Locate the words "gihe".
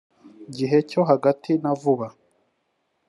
0.55-0.77